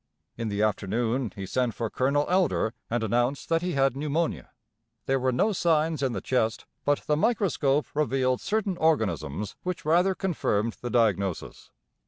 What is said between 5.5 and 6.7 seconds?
signs in the chest;